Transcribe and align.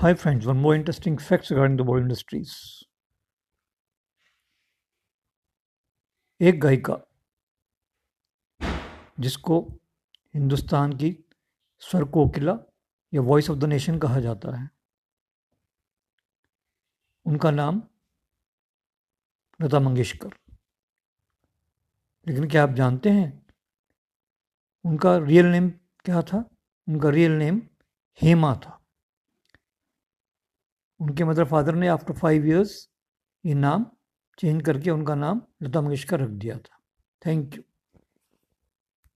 Hi 0.00 0.14
friends, 0.14 0.46
one 0.46 0.58
more 0.58 0.72
interesting 0.76 1.14
facts 1.18 1.50
regarding 1.50 1.76
the 1.76 1.84
Bollywood 1.84 2.04
industries. 2.04 2.50
एक 6.40 6.60
गायिका 6.60 6.96
जिसको 9.20 9.80
हिंदुस्तान 10.34 10.92
की 10.92 11.24
स्वर 11.78 12.04
कोकिला 12.04 12.58
या 13.14 13.20
वॉइस 13.20 13.50
ऑफ़ 13.50 13.58
द 13.58 13.64
नेशन 13.64 13.98
कहा 13.98 14.20
जाता 14.20 14.56
है। 14.56 14.70
उनका 17.26 17.50
नाम 17.50 17.82
लता 19.62 19.80
मंगेशकर। 19.80 20.54
लेकिन 22.28 22.48
क्या 22.48 22.62
आप 22.62 22.70
जानते 22.70 23.10
हैं 23.10 23.46
उनका 24.84 25.18
रियल 25.18 25.46
नेम 25.46 25.70
क्या 26.04 26.22
था? 26.22 26.50
उनका 26.88 27.08
रियल 27.08 27.32
नेम 27.32 27.62
हेमा 28.22 28.54
था। 28.54 28.75
उनके 31.00 31.24
मतलब 31.24 31.46
फादर 31.46 31.74
ने 31.74 31.88
आफ्टर 31.88 32.14
फाइव 32.14 32.46
ईयर्स 32.46 32.88
ये 33.44 33.54
नाम 33.54 33.86
चेंज 34.38 34.62
करके 34.62 34.90
उनका 34.90 35.14
नाम 35.14 35.42
लता 35.62 35.80
मंगेशकर 35.80 36.20
रख 36.20 36.28
दिया 36.28 36.58
था। 36.58 36.78
Thank 37.26 37.56
you 37.56 37.62